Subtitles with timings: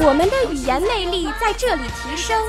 [0.00, 2.40] 我们的语言魅力在这里提升，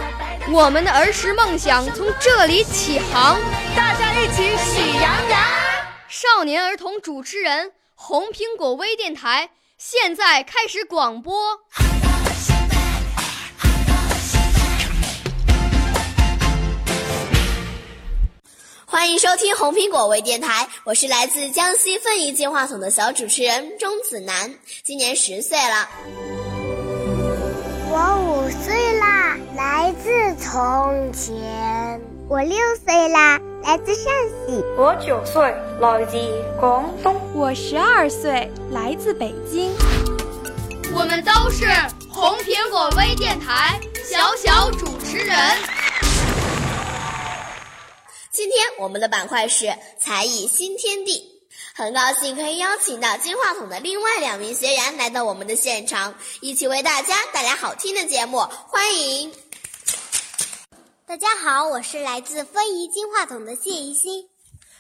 [0.52, 3.40] 我们的儿时梦想从这里起航。
[3.76, 5.42] 大家一起喜羊羊。
[6.08, 9.50] 少年儿童主持人，红苹果微电台。
[9.78, 11.60] 现在开始广播。
[18.86, 25.88] 欢迎收听红苹果微电台，我是来自江西奋怡金话筒的小主持人钟子楠，今年十岁了。
[28.02, 32.00] 我五岁啦，来自从前。
[32.30, 34.06] 我六岁啦，来自陕
[34.48, 34.64] 西。
[34.78, 36.18] 我九岁，来自
[36.58, 37.14] 广东。
[37.34, 39.74] 我十二岁，来自北京。
[40.94, 41.66] 我们都是
[42.10, 45.38] 红苹果微电台小小主持人。
[48.32, 51.39] 今天我们的板块是才艺新天地，
[51.80, 58.40] 很高兴可以邀请到金话筒的另外两名学员来到我们的现场，一起为大家带来好听的节目。
[58.68, 59.34] 欢迎！
[61.06, 64.28] 大家好，我是来自分宜金话筒的谢怡欣。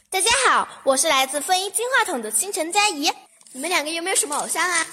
[0.10, 3.10] 大家好，我是来自分宜金话筒的星辰佳怡。
[3.54, 4.86] 你们两个有没有什么偶像啊？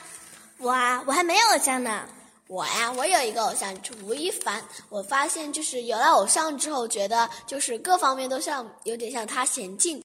[0.59, 2.09] 我啊，我还没有偶像呢。
[2.47, 4.63] 我呀，我有一个偶像是，吴亦凡。
[4.91, 10.01] 我发现就是有了偶像之后，觉得就是各方面都像有点像他前进，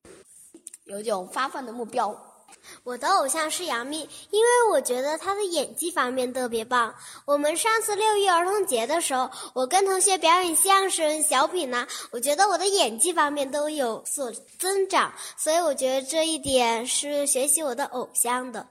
[0.91, 2.15] 有种发奋的目标。
[2.83, 6.93] 我的偶像是杨幂，因为我觉得她的演技方面特别棒。
[7.25, 18.67] 我们上次六一儿童节的时候，我跟同学表演相声、小品呢，我觉得我的演技方面都有所增长，所以我觉得这一点是学习我的偶像的。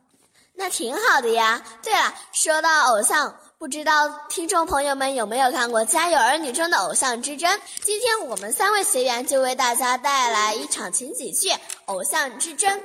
[0.60, 1.62] 那挺好的呀。
[1.82, 7.50] 对了，说到偶像，不知道听众朋友们有没有看过《家有儿女》中的偶像之争？
[7.82, 11.48] 今天我们三位学员就为大家带来一场情景剧
[11.86, 12.78] 《偶像之争》。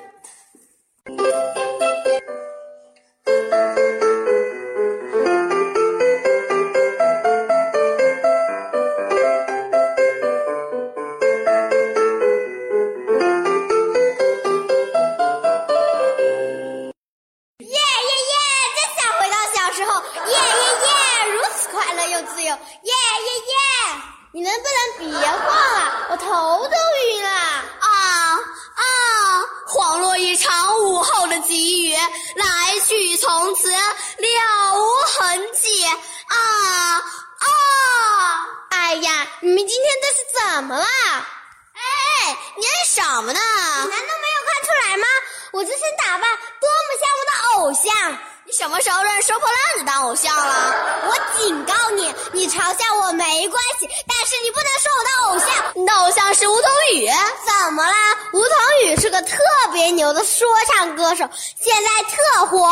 [19.75, 20.01] 时候。
[20.01, 20.37] 耶耶
[20.85, 21.31] 耶！
[21.33, 22.49] 如此快乐又自由。
[22.49, 24.01] 耶耶耶！
[24.31, 26.07] 你能不能别晃了？
[26.11, 26.75] 我头都
[27.07, 27.29] 晕了。
[27.29, 28.39] 啊
[28.75, 28.83] 啊！
[29.67, 31.95] 恍若一场午后的急雨，
[32.35, 34.81] 来去从此了无
[35.17, 35.85] 痕迹。
[35.85, 36.37] 啊
[36.97, 37.47] 啊！
[38.69, 40.85] 哎呀，你们今天这是怎么了？
[40.85, 43.39] 哎，你干什么呢？
[43.39, 45.07] 你难道没有看出来吗？
[45.51, 46.21] 我这身打扮
[46.59, 48.17] 多么像我的偶像！
[48.47, 50.75] 你什么时候认收破烂的当偶像了？
[51.07, 55.73] 我警告你，你嘲笑我没关系，但是你不能说我的偶像。
[55.73, 57.09] 你的偶像是吴桐宇，
[57.43, 57.95] 怎么啦？
[58.33, 58.51] 吴桐
[58.83, 59.35] 宇是个特
[59.73, 61.27] 别牛的说唱歌手，
[61.59, 62.71] 现在特火。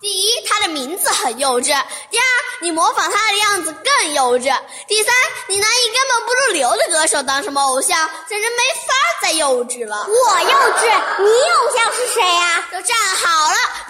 [0.00, 1.74] 第一，他的名字很幼稚；
[2.10, 2.24] 第二，
[2.60, 4.54] 你模仿他的样子更幼稚；
[4.86, 5.14] 第三，
[5.48, 8.56] 你拿一根本不入流的歌手当什么偶像，简直没
[8.86, 10.06] 法再幼稚了。
[10.06, 11.30] 我幼稚，你、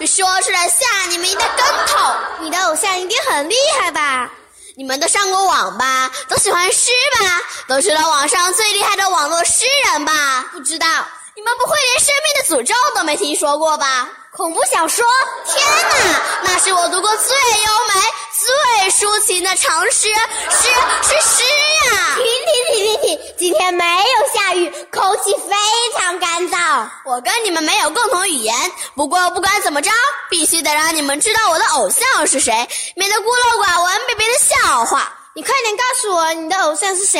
[0.03, 2.15] 说出来吓你们一大跟头。
[2.39, 4.31] 你的偶像一定很厉害吧？
[4.75, 7.41] 你们都上过网吧，都喜欢诗吧？
[7.67, 10.43] 都知道网上最厉害的网络诗人吧？
[10.51, 10.87] 不知道，
[11.35, 14.09] 你们不会连生命的诅咒都没听说过吧？
[14.31, 15.05] 恐怖小说？
[15.45, 18.01] 天哪，那是我读过最优美、
[18.45, 20.07] 最抒情的长诗，
[20.51, 20.67] 诗
[21.01, 21.43] 是诗
[21.89, 22.15] 呀！
[22.15, 23.35] 停停停停停！
[23.39, 25.55] 今天没有下雨，空气非
[25.97, 26.87] 常干燥。
[27.05, 28.55] 我跟你们没有共同语言，
[28.95, 29.89] 不过不管怎么着，
[30.29, 32.53] 必须得让你们知道我的偶像是谁，
[32.95, 35.11] 免得孤陋寡闻被别人笑话。
[35.33, 37.19] 你快点告诉我，你的偶像是谁？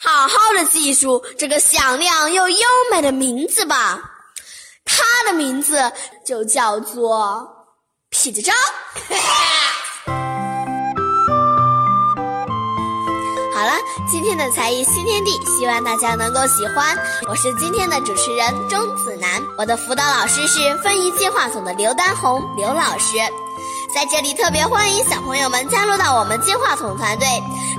[0.00, 4.00] 好好的记住这个响亮又优美的名字吧，
[4.84, 5.92] 他的名字
[6.26, 7.48] 就叫做
[8.10, 8.56] 痞子张。
[13.58, 13.72] 好了，
[14.08, 16.96] 今天的才艺新天地，希望大家能够喜欢。
[17.28, 23.18] 我是今天的主持人钟子楠，我的辅导老师是分宜金话筒的刘丹红刘老师。
[23.92, 27.26] 在这里特别欢迎小朋友们加入到我们金话筒团队，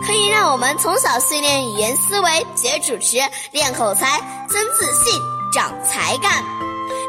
[0.05, 3.17] 可以让我们从小训练语言思维，学主持，
[3.53, 5.17] 练口才，增自信，
[5.53, 6.43] 长才干。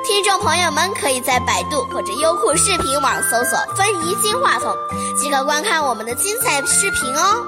[0.04, 4.72] 听众朋友们可以在百度或者优酷视频网搜索“分宜金话筒”，
[5.20, 7.44] 即可观看我们的精彩视频哦。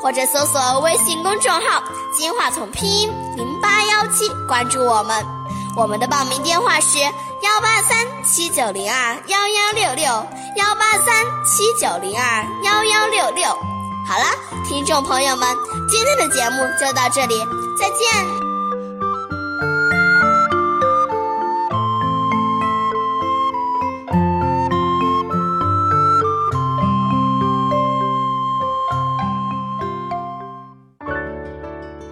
[0.00, 1.82] 或者搜索微信公众号
[2.16, 5.24] “金话筒”拼音零八幺七，关注我们。
[5.76, 10.04] 我们的报名电话是幺八三七九零二幺幺六六
[10.56, 13.46] 幺八三七九零二幺幺六六。
[14.06, 14.24] 好了，
[14.66, 15.48] 听众朋友们，
[15.90, 17.38] 今天的节目就到这里，
[17.78, 18.47] 再见。